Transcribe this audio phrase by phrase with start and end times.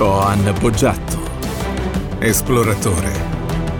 [0.00, 1.18] Coan Boggiatto,
[2.20, 3.12] esploratore,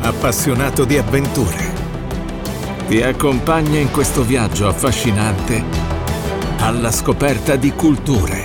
[0.03, 1.73] appassionato di avventure,
[2.89, 5.65] ti accompagna in questo viaggio affascinante
[6.59, 8.45] alla scoperta di culture,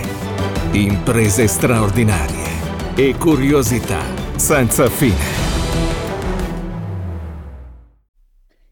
[0.72, 4.06] imprese straordinarie e curiosità
[4.38, 5.26] senza fine.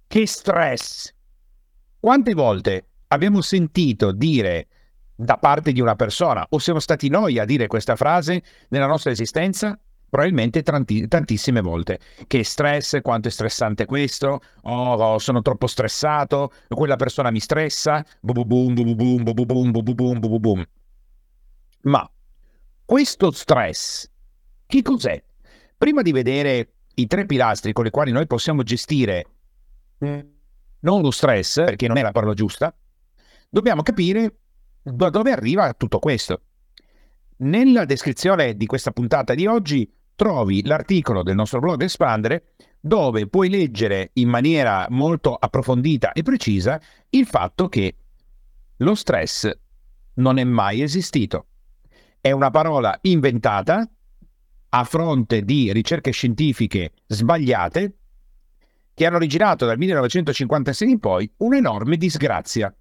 [0.07, 1.13] Che stress!
[1.99, 4.67] Quante volte abbiamo sentito dire
[5.23, 9.11] da parte di una persona o siamo stati noi a dire questa frase nella nostra
[9.11, 9.79] esistenza?
[10.09, 11.99] Probabilmente tanti, tantissime volte.
[12.27, 18.05] Che stress, quanto è stressante questo, oh, oh sono troppo stressato, quella persona mi stressa,
[18.19, 20.65] boom boom boom boom boom boom boom boom boom.
[21.83, 22.07] Ma
[22.85, 24.07] questo stress,
[24.67, 25.21] che cos'è?
[25.77, 29.25] Prima di vedere i tre pilastri con i quali noi possiamo gestire
[29.97, 32.75] non lo stress, perché non è la parola giusta,
[33.49, 34.35] dobbiamo capire
[34.83, 36.41] da dove arriva tutto questo?
[37.37, 43.49] Nella descrizione di questa puntata di oggi trovi l'articolo del nostro blog Espandere dove puoi
[43.49, 47.95] leggere in maniera molto approfondita e precisa il fatto che
[48.77, 49.49] lo stress
[50.15, 51.47] non è mai esistito.
[52.19, 53.89] È una parola inventata
[54.69, 57.97] a fronte di ricerche scientifiche sbagliate
[58.93, 62.73] che hanno originato dal 1956 in poi un'enorme disgrazia.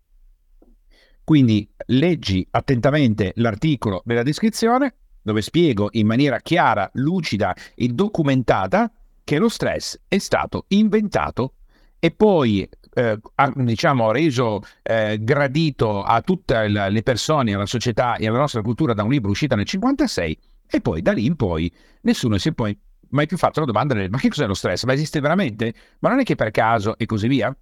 [1.25, 8.91] Quindi leggi attentamente l'articolo nella descrizione dove spiego in maniera chiara, lucida e documentata
[9.25, 11.55] che lo stress è stato inventato
[11.99, 13.19] e poi eh,
[13.55, 19.05] diciamo reso eh, gradito a tutte le persone, alla società e alla nostra cultura da
[19.05, 22.77] un libro uscito nel 1956 e poi da lì in poi nessuno si è poi
[23.11, 24.85] mai più fatto la domanda del ma che cos'è lo stress?
[24.85, 25.73] Ma esiste veramente?
[26.01, 27.55] Ma non è che per caso e così via?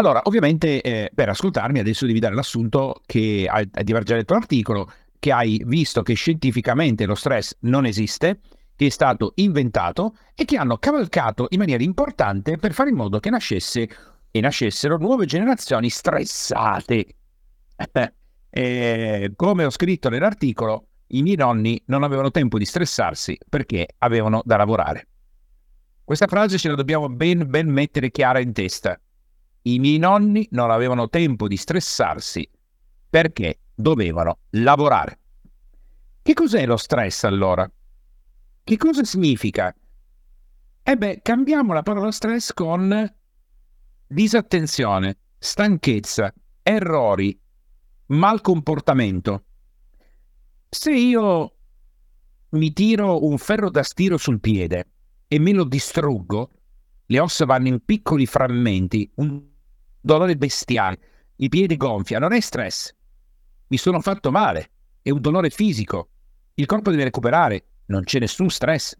[0.00, 4.32] Allora, ovviamente eh, per ascoltarmi adesso devi dare l'assunto che hai, di aver già letto
[4.32, 8.40] l'articolo, che hai visto che scientificamente lo stress non esiste,
[8.76, 13.20] che è stato inventato e che hanno cavalcato in maniera importante per fare in modo
[13.20, 13.90] che nascesse
[14.30, 17.06] e nascessero nuove generazioni stressate.
[18.48, 24.40] e, come ho scritto nell'articolo, i miei nonni non avevano tempo di stressarsi perché avevano
[24.46, 25.08] da lavorare.
[26.02, 28.98] Questa frase ce la dobbiamo ben, ben mettere chiara in testa
[29.62, 32.48] i miei nonni non avevano tempo di stressarsi
[33.08, 35.18] perché dovevano lavorare.
[36.22, 37.70] Che cos'è lo stress allora?
[38.62, 39.74] Che cosa significa?
[40.82, 43.14] E beh, cambiamo la parola stress con
[44.06, 46.32] disattenzione, stanchezza,
[46.62, 47.38] errori,
[48.06, 49.44] malcomportamento.
[50.68, 51.54] Se io
[52.50, 54.86] mi tiro un ferro da stiro sul piede
[55.26, 56.50] e me lo distruggo,
[57.06, 59.49] le ossa vanno in piccoli frammenti, un
[60.00, 60.98] dolore bestiale,
[61.36, 62.94] i piedi gonfia, non è stress.
[63.68, 64.70] Mi sono fatto male,
[65.02, 66.08] è un dolore fisico.
[66.54, 68.96] Il corpo deve recuperare, non c'è nessun stress.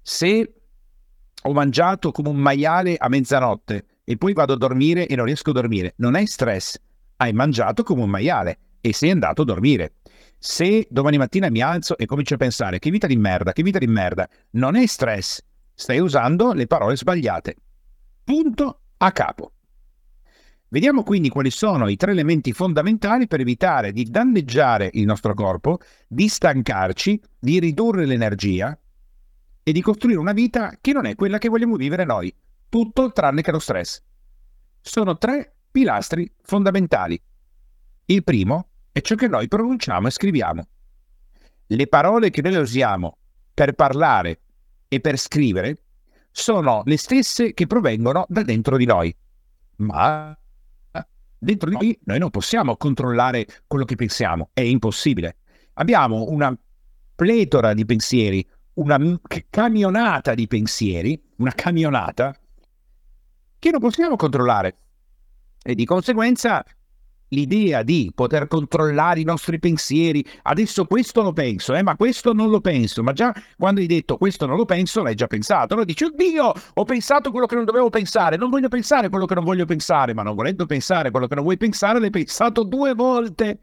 [0.00, 0.52] Se
[1.42, 5.50] ho mangiato come un maiale a mezzanotte e poi vado a dormire e non riesco
[5.50, 6.78] a dormire, non è stress.
[7.16, 9.94] Hai mangiato come un maiale e sei andato a dormire.
[10.38, 13.78] Se domani mattina mi alzo e comincio a pensare che vita di merda, che vita
[13.78, 15.42] di merda, non è stress.
[15.74, 17.56] Stai usando le parole sbagliate.
[18.24, 19.52] Punto a capo.
[20.70, 25.78] Vediamo quindi quali sono i tre elementi fondamentali per evitare di danneggiare il nostro corpo,
[26.06, 28.78] di stancarci, di ridurre l'energia
[29.62, 32.34] e di costruire una vita che non è quella che vogliamo vivere noi,
[32.68, 34.02] tutto tranne che lo stress.
[34.82, 37.18] Sono tre pilastri fondamentali.
[38.04, 40.68] Il primo è ciò che noi pronunciamo e scriviamo.
[41.66, 43.16] Le parole che noi usiamo
[43.54, 44.40] per parlare
[44.86, 45.78] e per scrivere
[46.30, 49.14] sono le stesse che provengono da dentro di noi.
[49.76, 50.36] Ma
[51.38, 55.36] Dentro di noi noi non possiamo controllare quello che pensiamo, è impossibile.
[55.74, 56.56] Abbiamo una
[57.14, 58.98] pletora di pensieri, una
[59.48, 62.34] camionata di pensieri, una camionata
[63.58, 64.76] che non possiamo controllare.
[65.62, 66.64] E di conseguenza
[67.28, 72.50] l'idea di poter controllare i nostri pensieri, adesso questo lo penso, eh, ma questo non
[72.50, 75.74] lo penso, ma già quando hai detto questo non lo penso, l'hai già pensato.
[75.74, 79.34] Allora dici, oddio, ho pensato quello che non dovevo pensare, non voglio pensare quello che
[79.34, 82.94] non voglio pensare, ma non volendo pensare quello che non vuoi pensare, l'hai pensato due
[82.94, 83.58] volte.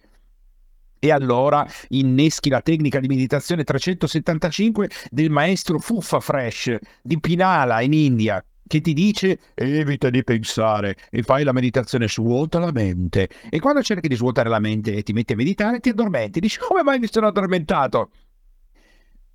[0.98, 7.94] E allora inneschi la tecnica di meditazione 375 del maestro Fuffa Fresh di Pinala in
[7.94, 13.30] India, che ti dice evita di pensare e fai la meditazione, svuota la mente.
[13.50, 16.40] E quando cerchi di svuotare la mente e ti metti a meditare, ti addormenti.
[16.40, 18.12] Dici come mai mi sono addormentato?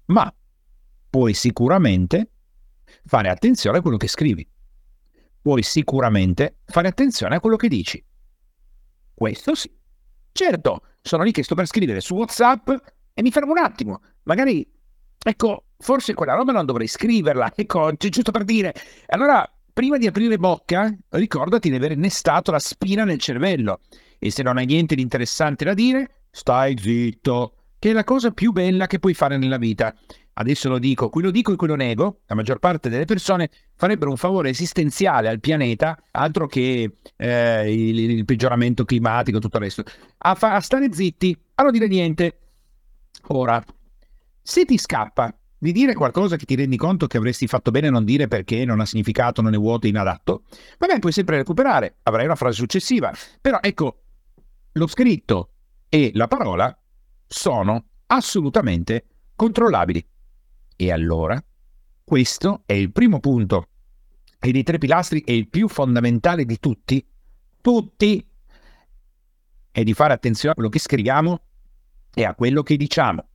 [0.07, 0.33] Ma
[1.09, 2.31] puoi sicuramente
[3.05, 4.49] fare attenzione a quello che scrivi.
[5.43, 8.05] Puoi sicuramente fare attenzione a quello che dici.
[9.15, 9.71] Questo sì.
[10.33, 12.71] Certo, sono lì che sto per scrivere su WhatsApp
[13.15, 14.01] e mi fermo un attimo.
[14.25, 14.69] Magari,
[15.23, 18.75] ecco, forse quella roba non dovrei scriverla, ecco, giusto per dire.
[19.07, 23.81] Allora, prima di aprire bocca, ricordati di aver innestato la spina nel cervello.
[24.19, 28.31] E se non hai niente di interessante da dire, stai zitto, che è la cosa
[28.31, 29.95] più bella che puoi fare nella vita.
[30.35, 33.51] Adesso lo dico, qui lo dico e qui lo nego, la maggior parte delle persone
[33.75, 39.59] farebbero un favore esistenziale al pianeta, altro che eh, il, il, peggioramento climatico e tutto
[39.59, 39.83] il resto,
[40.19, 42.39] a, fa- a stare zitti, a non dire niente.
[43.29, 43.63] Ora,
[44.51, 47.91] se ti scappa di dire qualcosa che ti rendi conto che avresti fatto bene a
[47.93, 50.43] non dire perché non ha significato, non è vuoto, inadatto,
[50.77, 53.13] vabbè, puoi sempre recuperare, avrai una frase successiva.
[53.41, 54.03] Però ecco,
[54.73, 55.51] lo scritto
[55.89, 56.77] e la parola
[57.29, 59.07] sono assolutamente
[59.37, 60.05] controllabili.
[60.75, 61.41] E allora,
[62.03, 63.69] questo è il primo punto
[64.41, 67.07] e dei tre pilastri è il più fondamentale di tutti,
[67.61, 68.29] tutti,
[69.71, 71.41] è di fare attenzione a quello che scriviamo
[72.13, 73.30] e a quello che diciamo.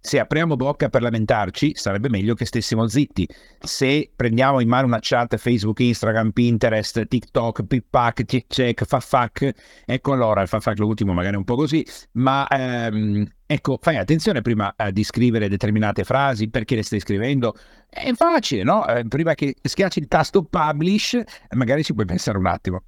[0.00, 3.28] Se apriamo bocca per lamentarci, sarebbe meglio che stessimo zitti.
[3.58, 9.50] Se prendiamo in mano una chat Facebook, Instagram, Pinterest, TikTok, Pippac, Check, Fafac,
[9.84, 14.72] ecco allora, il Fafac l'ultimo magari un po' così, ma ehm, ecco, fai attenzione prima
[14.76, 17.54] eh, di scrivere determinate frasi, perché le stai scrivendo.
[17.88, 18.86] È facile, no?
[18.86, 21.20] Eh, prima che schiacci il tasto Publish,
[21.56, 22.82] magari ci puoi pensare un attimo.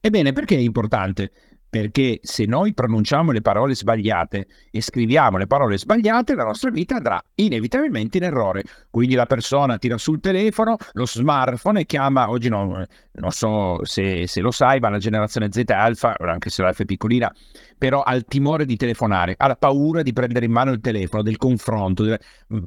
[0.00, 1.30] Ebbene, perché è importante?
[1.72, 6.96] Perché se noi pronunciamo le parole sbagliate e scriviamo le parole sbagliate, la nostra vita
[6.96, 8.62] andrà inevitabilmente in errore.
[8.90, 14.26] Quindi la persona tira sul telefono, lo smartphone e chiama, oggi no, non so se,
[14.26, 17.34] se, lo sai, ma la generazione Z alfa, anche se l'alfa è piccolina,
[17.78, 21.22] però ha il timore di telefonare, ha la paura di prendere in mano il telefono,
[21.22, 22.18] del confronto,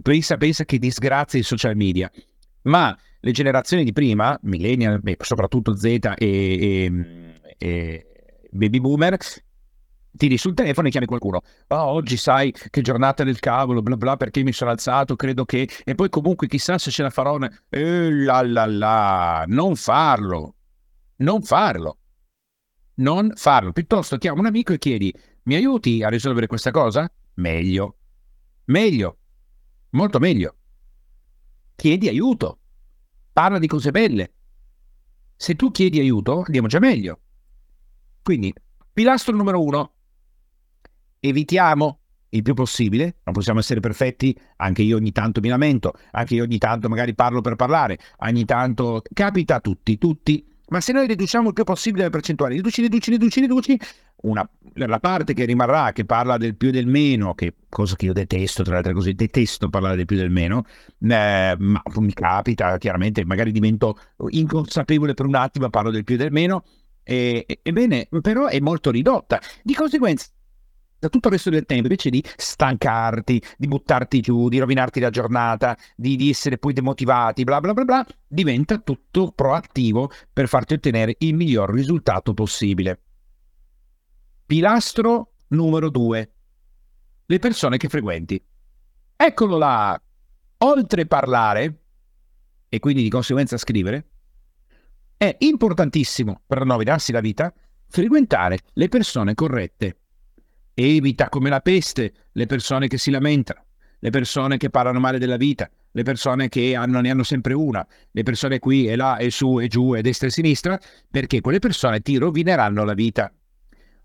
[0.02, 2.10] pensa, pensa che disgrazia i social media.
[2.64, 6.92] Ma le generazioni di prima, millennial, soprattutto Z e, e,
[7.60, 8.06] e
[8.56, 9.18] baby boomer,
[10.16, 11.42] tiri sul telefono e chiami qualcuno.
[11.68, 15.70] Ah, oggi sai che giornata del cavolo, bla bla, perché mi sono alzato, credo che...
[15.84, 17.38] E poi comunque chissà se ce la farò...
[17.70, 20.56] Eh, la la la, non farlo.
[21.18, 21.98] Non farlo.
[22.96, 23.72] Non farlo.
[23.72, 25.14] Piuttosto chiama un amico e chiedi,
[25.44, 27.12] mi aiuti a risolvere questa cosa?
[27.36, 27.98] Meglio.
[28.66, 29.18] Meglio.
[29.92, 30.56] Molto meglio.
[31.76, 32.60] Chiedi aiuto.
[33.32, 34.32] Parla di cose belle.
[35.36, 37.20] Se tu chiedi aiuto, andiamo già meglio.
[38.26, 38.52] Quindi,
[38.92, 39.94] pilastro numero uno,
[41.20, 42.00] evitiamo
[42.30, 46.42] il più possibile, non possiamo essere perfetti, anche io ogni tanto mi lamento, anche io
[46.42, 51.06] ogni tanto magari parlo per parlare, ogni tanto capita a tutti, tutti, ma se noi
[51.06, 53.80] riduciamo il più possibile le percentuali, riduci, riduci, riduci, riduci,
[54.24, 58.06] una, la parte che rimarrà, che parla del più e del meno, che cosa che
[58.06, 60.64] io detesto, tra le altre cose, detesto parlare del più e del meno,
[61.00, 64.00] eh, ma mi capita, chiaramente, magari divento
[64.30, 66.64] inconsapevole per un attimo, parlo del più e del meno,
[67.06, 69.40] e, ebbene, però è molto ridotta.
[69.64, 70.28] Di conseguenza,
[70.98, 75.12] da tutto il resto del tempo, invece di stancarti, di buttarti giù, di rovinarti la
[75.12, 80.74] giornata, di, di essere poi demotivati, bla bla bla bla, diventa tutto proattivo per farti
[80.74, 83.00] ottenere il miglior risultato possibile.
[84.46, 86.32] Pilastro numero due.
[87.28, 88.44] Le persone che frequenti.
[89.16, 90.02] Eccolo là.
[90.58, 91.82] Oltre parlare,
[92.70, 94.10] e quindi di conseguenza scrivere,
[95.18, 97.54] è importantissimo per rovinarsi la vita
[97.88, 99.98] frequentare le persone corrette.
[100.74, 103.66] Evita come la peste le persone che si lamentano,
[104.00, 107.86] le persone che parlano male della vita, le persone che hanno, ne hanno sempre una,
[108.12, 110.78] le persone qui e là e su e giù e destra e sinistra,
[111.10, 113.34] perché quelle persone ti rovineranno la vita.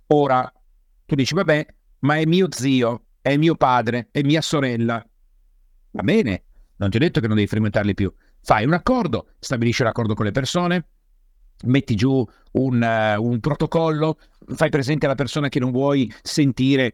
[0.09, 0.53] Ora,
[1.05, 1.67] tu dici, vabbè,
[2.01, 5.05] ma è mio zio, è mio padre, è mia sorella.
[5.91, 6.45] Va bene,
[6.77, 8.13] non ti ho detto che non devi frequentarli più.
[8.43, 10.87] Fai un accordo, stabilisci l'accordo con le persone,
[11.65, 14.19] metti giù un, uh, un, protocollo,
[14.55, 16.93] fai presente alla persona che non vuoi sentire.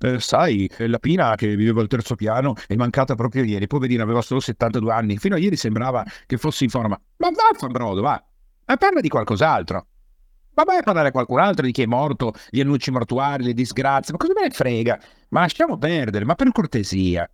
[0.00, 4.22] Eh, sai, la Pina che viveva al terzo piano è mancata proprio ieri, poverina, aveva
[4.22, 7.00] solo 72 anni, fino a ieri sembrava che fosse in forma.
[7.16, 8.22] Ma va, brodo, va,
[8.66, 9.86] ma parla di qualcos'altro.
[10.54, 13.54] Ma vai a parlare a qualcun altro di chi è morto, gli annunci mortuari, le
[13.54, 15.00] disgrazie, ma cosa me ne frega?
[15.28, 17.28] Ma lasciamo perdere, ma per cortesia.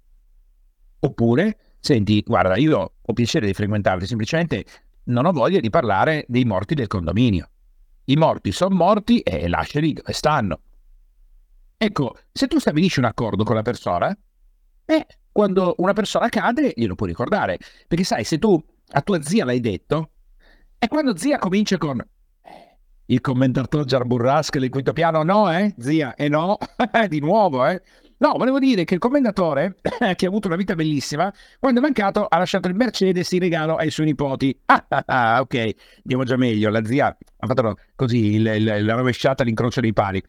[1.00, 4.64] Oppure, senti, guarda, io ho piacere di frequentarti, semplicemente
[5.04, 7.48] non ho voglia di parlare dei morti del condominio.
[8.04, 10.60] I morti sono morti e lasciali dove stanno.
[11.76, 14.16] Ecco, se tu stabilisci un accordo con la persona,
[14.86, 17.58] eh, quando una persona cade glielo puoi ricordare.
[17.88, 20.10] Perché sai, se tu a tua zia l'hai detto,
[20.78, 26.14] e quando zia comincia con eh, il commentatore Giarburrasca del quinto piano, no, eh, zia,
[26.14, 26.58] e eh no,
[27.08, 27.82] di nuovo, eh.
[28.24, 29.76] No, volevo dire che il commendatore,
[30.16, 33.76] che ha avuto una vita bellissima, quando è mancato ha lasciato il Mercedes in regalo
[33.76, 34.58] ai suoi nipoti.
[34.64, 36.70] Ah, ah, ah ok, andiamo già meglio.
[36.70, 40.22] La zia ha fatto così il, il, la rovesciata all'incrocio dei pali.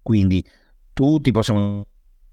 [0.00, 0.42] Quindi
[0.94, 1.84] tutti possiamo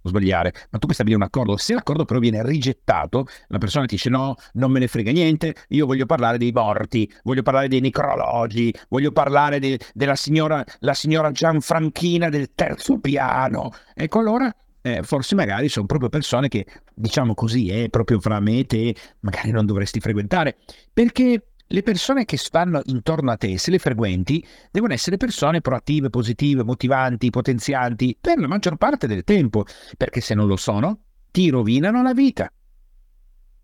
[0.09, 1.57] sbagliare, ma tu puoi stabilire un accordo.
[1.57, 5.55] Se l'accordo però viene rigettato, la persona ti dice no, non me ne frega niente,
[5.69, 10.93] io voglio parlare dei morti, voglio parlare dei necrologi, voglio parlare de- della signora, la
[10.93, 13.71] signora Gianfranchina del terzo piano.
[13.93, 18.39] Ecco allora eh, forse magari sono proprio persone che, diciamo così, è eh, proprio fra
[18.39, 20.57] me e te, magari non dovresti frequentare,
[20.91, 26.09] perché le persone che stanno intorno a te, se le frequenti, devono essere persone proattive,
[26.09, 29.65] positive, motivanti, potenzianti per la maggior parte del tempo,
[29.97, 30.99] perché se non lo sono,
[31.31, 32.51] ti rovinano la vita.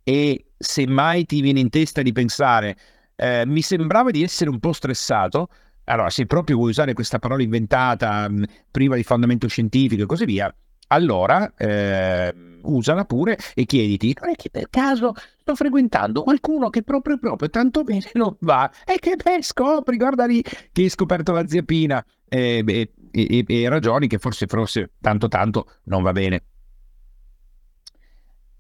[0.04, 2.78] E se mai ti viene in testa di pensare,
[3.16, 5.50] eh, mi sembrava di essere un po' stressato,
[5.84, 10.24] allora se proprio vuoi usare questa parola inventata, mh, priva di fondamento scientifico e così
[10.24, 10.54] via,
[10.88, 16.84] allora eh, usala pure e chiediti, non è che per caso sto frequentando qualcuno che
[16.84, 21.32] proprio proprio tanto bene non va e che beh scopri, guarda lì che hai scoperto
[21.32, 26.12] la zia Pina e, e, e, e ragioni che forse forse tanto tanto non va
[26.12, 26.44] bene.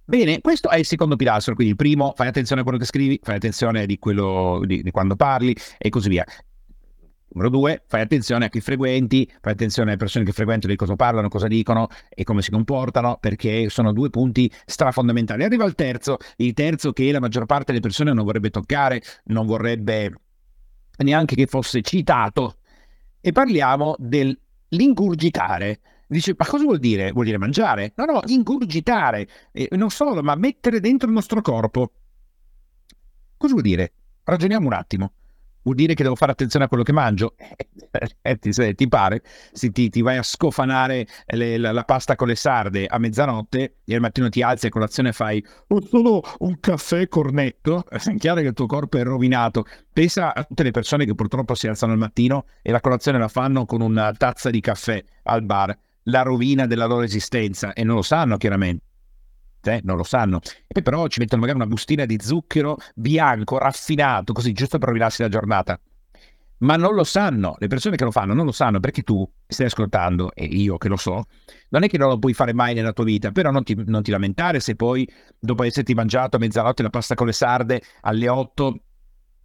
[0.09, 3.19] Bene, questo è il secondo pilastro, quindi il primo, fai attenzione a quello che scrivi,
[3.21, 6.23] fai attenzione di quello di, di quando parli e così via.
[7.37, 10.95] Numero due, fai attenzione a chi frequenti, fai attenzione alle persone che frequentano, di cosa
[10.95, 15.43] parlano, cosa dicono e come si comportano, perché sono due punti strafondamentali.
[15.43, 19.45] Arriva il terzo, il terzo che la maggior parte delle persone non vorrebbe toccare, non
[19.45, 20.13] vorrebbe
[20.97, 22.57] neanche che fosse citato,
[23.21, 25.81] e parliamo dell'ingurgitare.
[26.07, 27.11] Dice, ma cosa vuol dire?
[27.11, 27.93] Vuol dire mangiare?
[27.97, 29.27] No, no, ingurgitare.
[29.51, 31.91] E non solo, ma mettere dentro il nostro corpo.
[33.37, 33.91] Cosa vuol dire?
[34.23, 35.11] Ragioniamo un attimo
[35.67, 37.35] vuol dire che devo fare attenzione a quello che mangio.
[38.21, 39.21] Eh, ti, ti, pare?
[39.51, 43.77] Se ti, ti, vai a scofanare le, la, la, pasta con le sarde a mezzanotte
[43.83, 48.15] e al mattino ti alzi a colazione e fai oh, solo un caffè cornetto, è
[48.15, 49.65] chiaro che il tuo corpo è rovinato.
[49.91, 53.27] Pensa a tutte le persone che purtroppo si alzano al mattino e la colazione la
[53.27, 57.95] fanno con una tazza di caffè al bar, la rovina della loro esistenza e non
[57.95, 58.86] lo sanno chiaramente
[59.63, 60.39] eh, non lo sanno.
[60.39, 64.89] E poi però ci mettono magari una bustina di zucchero bianco, raffinato, così giusto per
[64.89, 65.79] rovinarsi la giornata.
[66.59, 69.67] Ma non lo sanno, le persone che lo fanno non lo sanno perché tu stai
[69.67, 71.25] ascoltando, e io che lo so,
[71.69, 74.01] non è che non lo puoi fare mai nella tua vita, però non ti, non
[74.01, 78.27] ti lamentare se poi dopo esserti mangiato a mezzanotte la pasta con le sarde alle
[78.27, 78.79] 8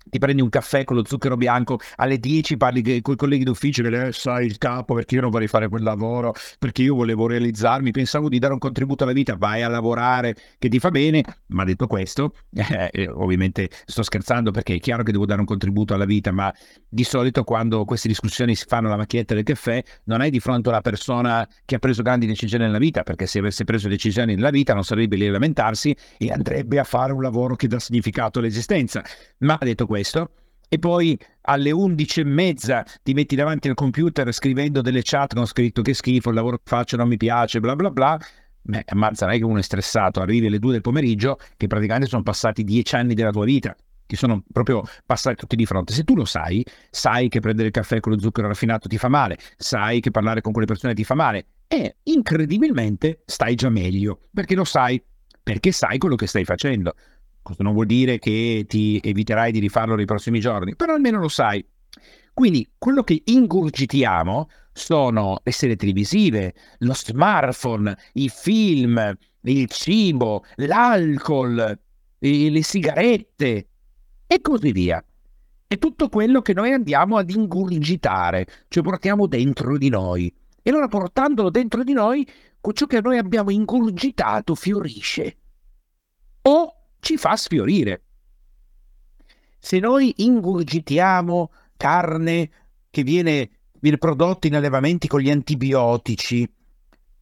[0.09, 3.83] ti prendi un caffè con lo zucchero bianco, alle 10 parli con i colleghi d'ufficio
[3.83, 7.27] che eh, sai il capo perché io non vorrei fare quel lavoro, perché io volevo
[7.27, 11.23] realizzarmi, pensavo di dare un contributo alla vita, vai a lavorare che ti fa bene,
[11.49, 15.95] ma detto questo, eh, ovviamente sto scherzando perché è chiaro che devo dare un contributo
[15.95, 16.53] alla vita, ma
[16.89, 20.69] di solito quando queste discussioni si fanno alla macchinetta del caffè non hai di fronte
[20.69, 24.51] una persona che ha preso grandi decisioni nella vita, perché se avesse preso decisioni nella
[24.51, 28.39] vita non sarebbe lì a lamentarsi e andrebbe a fare un lavoro che dà significato
[28.39, 29.03] all'esistenza.
[29.39, 29.92] Ma detto questo,
[30.69, 35.47] e poi alle 11 e mezza ti metti davanti al computer scrivendo delle chat con
[35.47, 38.19] scritto che schifo, il lavoro che faccio non mi piace, bla bla bla,
[38.63, 42.09] beh, ammazza, non è che uno è stressato, arrivi alle 2 del pomeriggio, che praticamente
[42.09, 45.93] sono passati 10 anni della tua vita, ti sono proprio passati tutti di fronte.
[45.93, 49.09] Se tu lo sai, sai che prendere il caffè con lo zucchero raffinato ti fa
[49.09, 54.21] male, sai che parlare con quelle persone ti fa male e incredibilmente stai già meglio,
[54.33, 55.03] perché lo sai,
[55.43, 56.95] perché sai quello che stai facendo.
[57.43, 61.29] Questo non vuol dire che ti eviterai di rifarlo nei prossimi giorni, però almeno lo
[61.29, 61.65] sai.
[62.33, 71.79] Quindi quello che ingurgitiamo sono le serie televisive, lo smartphone, i film, il cibo, l'alcol,
[72.19, 73.69] le sigarette
[74.27, 75.05] e così via.
[75.67, 80.33] È tutto quello che noi andiamo ad ingurgitare, cioè portiamo dentro di noi.
[80.63, 82.27] E allora portandolo dentro di noi,
[82.73, 85.37] ciò che noi abbiamo ingurgitato fiorisce.
[86.43, 88.05] O ci fa sfiorire.
[89.59, 92.51] Se noi ingurgitiamo carne
[92.91, 96.49] che viene, viene prodotta in allevamenti con gli antibiotici,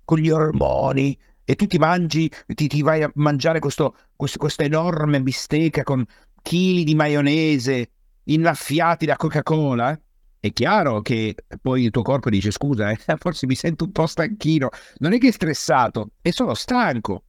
[0.05, 4.65] con gli ormoni, e tu ti mangi, ti, ti vai a mangiare questo, questo, questa
[4.65, 6.05] enorme bistecca con
[6.43, 7.91] chili di maionese
[8.25, 9.99] innaffiati da Coca-Cola,
[10.41, 14.07] è chiaro che poi il tuo corpo dice scusa, eh, forse mi sento un po'
[14.07, 14.69] stanchino,
[14.99, 17.25] non è che è stressato, è solo stanco.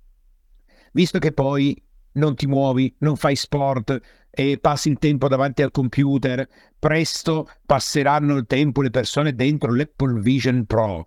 [0.91, 1.81] Visto che poi
[2.13, 4.00] non ti muovi, non fai sport
[4.30, 6.48] e passi il tempo davanti al computer,
[6.80, 11.06] presto passeranno il tempo le persone dentro l'Apple Vision Pro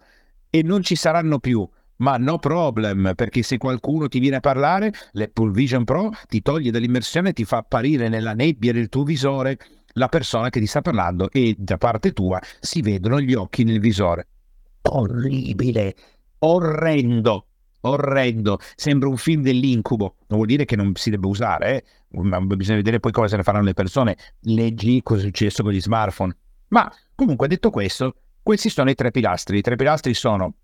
[0.50, 1.68] e non ci saranno più.
[1.96, 6.70] Ma no problem, perché se qualcuno ti viene a parlare, l'Apple Vision Pro ti toglie
[6.70, 9.58] dall'immersione e ti fa apparire nella nebbia del tuo visore
[9.94, 13.78] la persona che ti sta parlando e da parte tua si vedono gli occhi nel
[13.78, 14.26] visore.
[14.82, 15.94] Orribile,
[16.40, 17.46] orrendo
[17.88, 21.84] orrendo, sembra un film dell'incubo, non vuol dire che non si debba usare, eh?
[22.22, 25.72] ma bisogna vedere poi cosa se ne faranno le persone, leggi cosa è successo con
[25.72, 26.36] gli smartphone.
[26.68, 30.54] Ma comunque detto questo, questi sono i tre pilastri, i tre pilastri sono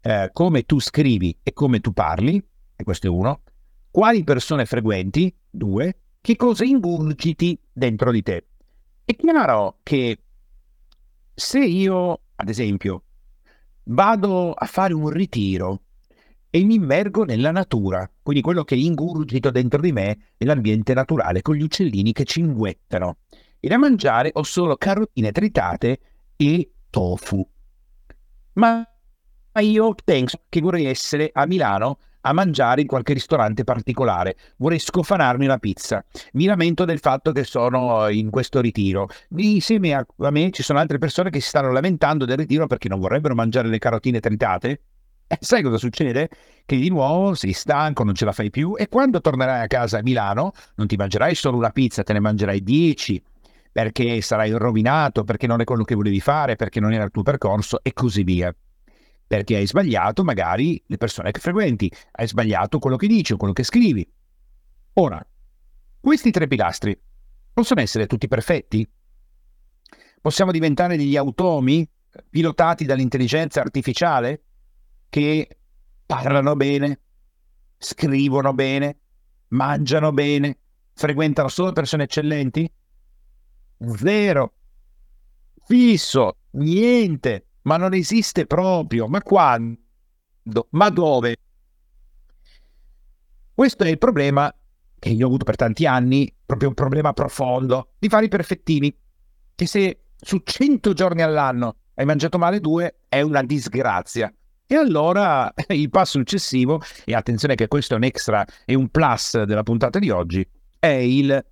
[0.00, 2.42] eh, come tu scrivi e come tu parli,
[2.76, 3.42] e questo è uno,
[3.90, 8.46] quali persone frequenti, due, che cosa ingurgiti dentro di te.
[9.04, 10.18] È chiaro che
[11.34, 13.02] se io, ad esempio,
[13.84, 15.82] vado a fare un ritiro
[16.50, 21.42] e mi immergo nella natura, quindi quello che ingurgito dentro di me è l'ambiente naturale
[21.42, 23.18] con gli uccellini che cinguettano.
[23.60, 25.98] E da mangiare ho solo carotine tritate
[26.36, 27.46] e tofu.
[28.54, 28.86] Ma
[29.60, 34.36] io penso che vorrei essere a Milano a mangiare in qualche ristorante particolare.
[34.56, 36.04] Vorrei scofanarmi una pizza.
[36.32, 39.08] Mi lamento del fatto che sono in questo ritiro.
[39.36, 42.98] Insieme a, me ci sono altre persone che si stanno lamentando del ritiro perché non
[42.98, 44.80] vorrebbero mangiare le carotine tritate.
[45.28, 46.28] E sai cosa succede?
[46.64, 49.98] Che di nuovo sei stanco, non ce la fai più e quando tornerai a casa
[49.98, 53.22] a Milano non ti mangerai solo una pizza, te ne mangerai dieci
[53.72, 57.22] perché sarai rovinato, perché non è quello che volevi fare, perché non era il tuo
[57.22, 58.54] percorso e così via
[59.26, 63.52] perché hai sbagliato magari le persone che frequenti, hai sbagliato quello che dici o quello
[63.52, 64.08] che scrivi.
[64.94, 65.24] Ora,
[66.00, 66.98] questi tre pilastri
[67.52, 68.88] possono essere tutti perfetti?
[70.20, 71.88] Possiamo diventare degli automi
[72.30, 74.42] pilotati dall'intelligenza artificiale
[75.08, 75.58] che
[76.04, 77.00] parlano bene,
[77.78, 78.98] scrivono bene,
[79.48, 80.58] mangiano bene,
[80.94, 82.70] frequentano solo persone eccellenti?
[83.78, 84.52] Zero.
[85.64, 89.06] Fisso, niente ma non esiste proprio.
[89.06, 89.78] Ma quando?
[90.70, 91.36] Ma dove?
[93.52, 94.52] Questo è il problema
[94.98, 98.96] che io ho avuto per tanti anni, proprio un problema profondo, di fare i perfettini.
[99.54, 104.32] Che se su 100 giorni all'anno hai mangiato male due, è una disgrazia.
[104.66, 109.42] E allora il passo successivo, e attenzione che questo è un extra e un plus
[109.42, 110.46] della puntata di oggi,
[110.78, 111.44] è il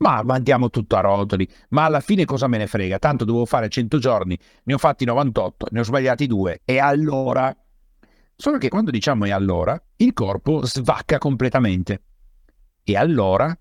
[0.00, 2.98] ma mandiamo tutto a rotoli, ma alla fine cosa me ne frega?
[2.98, 7.54] Tanto dovevo fare 100 giorni, ne ho fatti 98, ne ho sbagliati due e allora...
[8.34, 12.02] Solo che quando diciamo e allora, il corpo svacca completamente.
[12.82, 13.54] E allora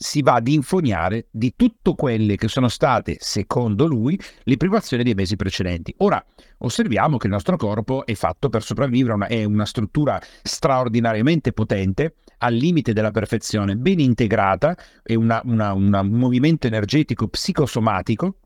[0.00, 5.14] si va ad infoniare di tutte quelle che sono state, secondo lui, le privazioni dei
[5.14, 5.92] mesi precedenti.
[5.98, 6.24] Ora,
[6.58, 12.14] osserviamo che il nostro corpo è fatto per sopravvivere, una, è una struttura straordinariamente potente,
[12.38, 18.36] al limite della perfezione, ben integrata, è una, una, un movimento energetico psicosomatico,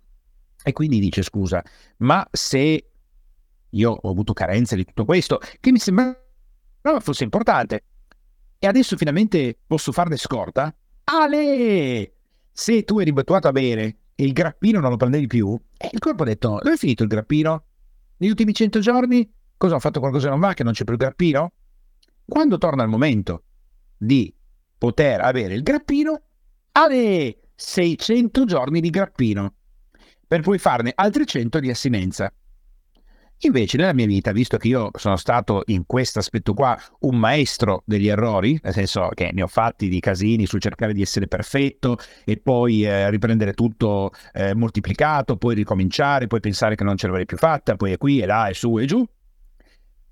[0.65, 1.62] e quindi dice, scusa,
[1.99, 2.87] ma se
[3.69, 6.17] io ho avuto carenze di tutto questo, che mi sembrava
[7.01, 7.85] fosse importante,
[8.59, 10.75] e adesso finalmente posso farne scorta,
[11.14, 12.14] Ale!
[12.51, 15.98] Se tu eri abituato a bere e il grappino non lo prendevi più, e il
[15.98, 17.64] corpo ha detto, dove è finito il grappino?
[18.16, 19.31] Negli ultimi 100 giorni?
[19.59, 21.53] Cosa ho fatto qualcosa non va, che non c'è più il grappino?
[22.25, 23.42] Quando torna il momento
[23.98, 24.35] di
[24.79, 26.22] poter avere il grappino,
[26.72, 27.40] Ale!
[27.55, 29.55] 600 giorni di grappino,
[30.27, 32.33] per poi farne altri 100 di assinenza.
[33.44, 37.83] Invece nella mia vita, visto che io sono stato in questo aspetto qua un maestro
[37.85, 41.96] degli errori, nel senso che ne ho fatti di casini sul cercare di essere perfetto
[42.24, 47.26] e poi eh, riprendere tutto eh, moltiplicato, poi ricominciare, poi pensare che non ce l'avrei
[47.26, 49.05] più fatta, poi è qui e là e su e giù.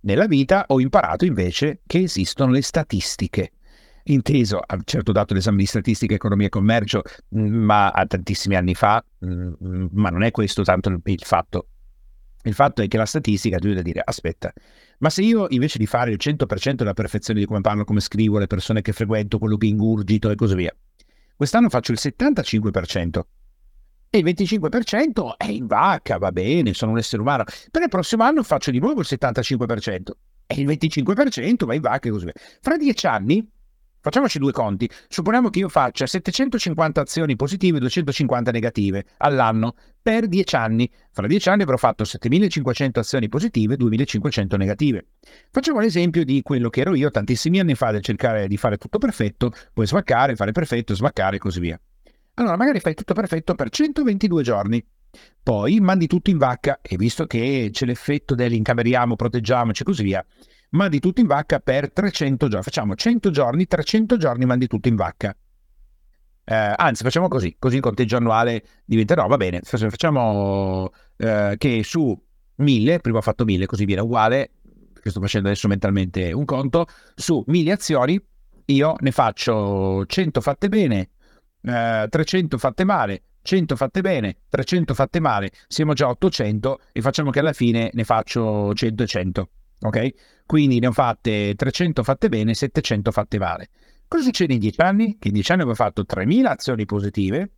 [0.00, 3.52] Nella vita ho imparato invece che esistono le statistiche
[4.04, 7.02] inteso a un certo dato l'esame di statistica, economia e commercio,
[7.36, 11.66] mm, ma tantissimi anni fa, mm, ma non è questo tanto il fatto.
[12.42, 14.52] Il fatto è che la statistica ti deve dire, aspetta,
[14.98, 18.38] ma se io invece di fare il 100% della perfezione di come parlo, come scrivo,
[18.38, 20.74] le persone che frequento, quello che ingurgito e così via,
[21.36, 23.20] quest'anno faccio il 75%
[24.08, 28.24] e il 25% è in vacca, va bene, sono un essere umano, per il prossimo
[28.24, 30.10] anno faccio di nuovo il 75%
[30.46, 32.34] e il 25% va in vacca e così via.
[32.60, 33.46] Fra dieci anni
[34.02, 34.88] Facciamoci due conti.
[35.08, 40.90] Supponiamo che io faccia 750 azioni positive e 250 negative all'anno per 10 anni.
[41.10, 45.06] Fra 10 anni avrò fatto 7500 azioni positive e 2500 negative.
[45.50, 48.98] Facciamo l'esempio di quello che ero io tantissimi anni fa del cercare di fare tutto
[48.98, 51.78] perfetto, poi svaccare, fare perfetto, svaccare e così via.
[52.34, 54.82] Allora magari fai tutto perfetto per 122 giorni.
[55.42, 60.24] Poi mandi tutto in vacca e visto che c'è l'effetto dell'incameriamo, proteggiamoci e così via,
[60.70, 62.64] mandi tutto in vacca per 300 giorni.
[62.64, 65.34] Facciamo 100 giorni, 300 giorni mandi tutto in vacca.
[66.44, 72.20] Eh, anzi, facciamo così, così il conteggio annuale diventerà, va bene, facciamo eh, che su
[72.56, 74.50] 1000, prima ho fatto 1000, così viene uguale,
[75.00, 78.20] che sto facendo adesso mentalmente un conto, su 1000 azioni
[78.64, 81.10] io ne faccio 100 fatte bene,
[81.62, 87.00] eh, 300 fatte male, 100 fatte bene, 300 fatte male, siamo già a 800 e
[87.00, 89.48] facciamo che alla fine ne faccio 100 e 100
[89.80, 90.10] ok?
[90.46, 93.68] Quindi ne ho fatte 300 fatte bene, 700 fatte male.
[94.08, 95.16] Cosa succede in 10 anni?
[95.18, 97.50] Che in 10 anni avevo fatto 3.000 azioni positive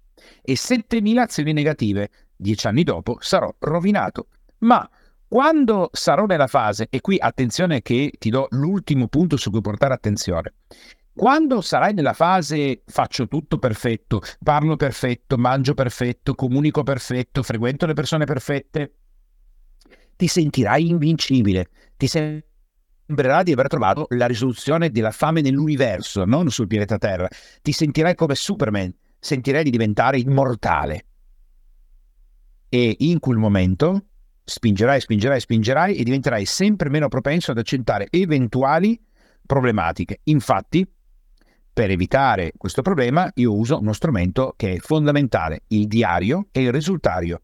[0.42, 2.11] e 7.000 azioni negative.
[2.37, 4.28] 10 anni dopo sarò rovinato.
[4.58, 4.88] Ma
[5.32, 9.94] Quando sarò nella fase, e qui attenzione che ti do l'ultimo punto su cui portare
[9.94, 10.52] attenzione,
[11.14, 17.94] quando sarai nella fase faccio tutto perfetto, parlo perfetto, mangio perfetto, comunico perfetto, frequento le
[17.94, 18.92] persone perfette,
[20.16, 21.70] ti sentirai invincibile,
[22.02, 27.28] ti sembrerà di aver trovato la risoluzione della fame nell'universo, non sul pianeta Terra,
[27.60, 31.04] ti sentirai come Superman, sentirai di diventare immortale.
[32.68, 34.06] E in quel momento
[34.42, 39.00] spingerai, spingerai, spingerai e diventerai sempre meno propenso ad accettare eventuali
[39.46, 40.20] problematiche.
[40.24, 40.84] Infatti,
[41.72, 46.72] per evitare questo problema, io uso uno strumento che è fondamentale, il diario e il
[46.72, 47.42] risultario.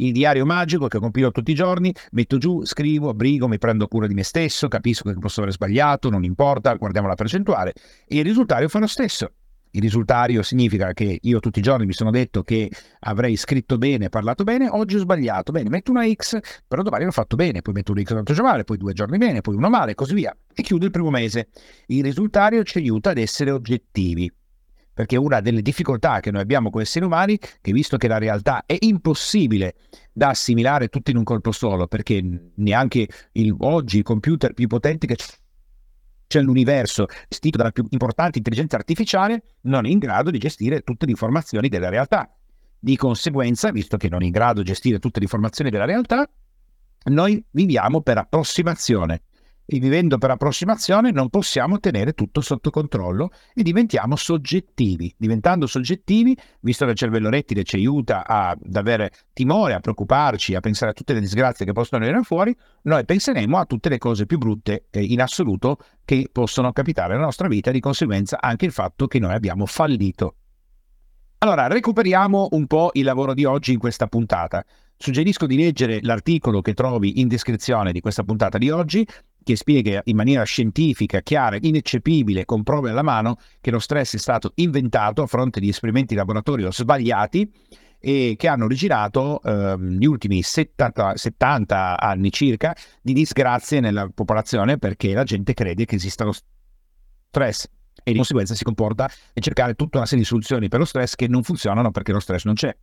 [0.00, 4.06] Il diario magico che compilo tutti i giorni, metto giù, scrivo, abrigo, mi prendo cura
[4.06, 7.74] di me stesso, capisco che posso aver sbagliato, non importa, guardiamo la percentuale
[8.06, 9.30] e il risultario fa lo stesso.
[9.72, 14.08] Il risultario significa che io tutti i giorni mi sono detto che avrei scritto bene,
[14.08, 15.52] parlato bene, oggi ho sbagliato.
[15.52, 18.50] Bene, metto una X, però domani l'ho fatto bene, poi metto un X altro giorno
[18.50, 20.34] male, poi due giorni bene, poi uno male, così via.
[20.52, 21.50] E chiudo il primo mese.
[21.86, 24.32] Il risultario ci aiuta ad essere oggettivi.
[25.00, 28.64] Perché una delle difficoltà che noi abbiamo come esseri umani, che visto che la realtà
[28.66, 29.76] è impossibile
[30.12, 32.22] da assimilare tutto in un colpo solo, perché
[32.56, 35.16] neanche il, oggi i computer più potenti che
[36.26, 41.06] cioè l'universo gestito dalla più importante intelligenza artificiale, non è in grado di gestire tutte
[41.06, 42.30] le informazioni della realtà.
[42.78, 46.28] Di conseguenza, visto che non è in grado di gestire tutte le informazioni della realtà,
[47.04, 49.22] noi viviamo per approssimazione
[49.72, 55.14] e vivendo per approssimazione non possiamo tenere tutto sotto controllo e diventiamo soggettivi.
[55.16, 60.60] Diventando soggettivi, visto che il cervello rettile ci aiuta ad avere timore, a preoccuparci, a
[60.60, 62.52] pensare a tutte le disgrazie che possono venire fuori,
[62.82, 67.26] noi penseremo a tutte le cose più brutte eh, in assoluto che possono capitare nella
[67.26, 70.34] nostra vita, di conseguenza anche il fatto che noi abbiamo fallito.
[71.38, 74.64] Allora, recuperiamo un po' il lavoro di oggi in questa puntata.
[74.96, 79.06] Suggerisco di leggere l'articolo che trovi in descrizione di questa puntata di oggi,
[79.50, 84.18] che spiega in maniera scientifica, chiara, ineccepibile, con prove alla mano, che lo stress è
[84.18, 87.50] stato inventato a fronte di esperimenti laboratorio sbagliati
[87.98, 94.78] e che hanno originato ehm, gli ultimi 70, 70 anni circa di disgrazie nella popolazione
[94.78, 97.66] perché la gente crede che esista lo stress
[98.02, 101.16] e di conseguenza si comporta a cercare tutta una serie di soluzioni per lo stress
[101.16, 102.74] che non funzionano perché lo stress non c'è.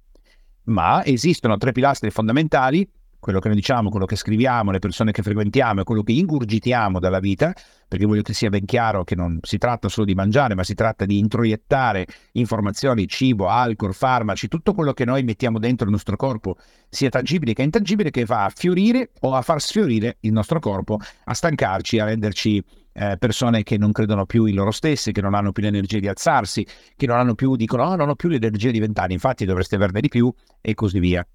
[0.66, 2.88] Ma esistono tre pilastri fondamentali
[3.20, 7.00] quello che noi diciamo, quello che scriviamo, le persone che frequentiamo e quello che ingurgitiamo
[7.00, 7.54] dalla vita,
[7.88, 10.74] perché voglio che sia ben chiaro che non si tratta solo di mangiare, ma si
[10.74, 16.16] tratta di introiettare informazioni, cibo, alcol, farmaci, tutto quello che noi mettiamo dentro il nostro
[16.16, 16.58] corpo,
[16.90, 21.00] sia tangibile che intangibile, che va a fiorire o a far sfiorire il nostro corpo,
[21.26, 25.34] a stancarci, a renderci eh, persone che non credono più in loro stessi, che non
[25.34, 28.72] hanno più l'energia di alzarsi, che non hanno più, dicono, oh, non ho più l'energia
[28.72, 31.26] di vent'anni, infatti dovreste averne di più, e così via.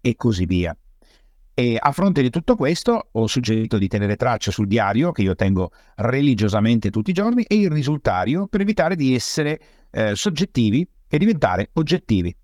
[0.00, 0.76] E così via.
[1.56, 5.36] E a fronte di tutto questo ho suggerito di tenere traccia sul diario che io
[5.36, 9.60] tengo religiosamente tutti i giorni e il risultario per evitare di essere
[9.92, 12.36] eh, soggettivi e diventare oggettivi.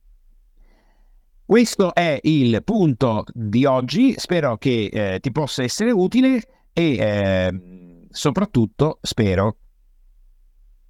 [1.44, 6.40] Questo è il punto di oggi, spero che eh, ti possa essere utile
[6.72, 9.56] e eh, soprattutto spero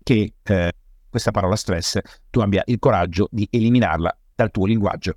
[0.02, 0.72] che eh,
[1.08, 5.16] questa parola stress tu abbia il coraggio di eliminarla dal tuo linguaggio.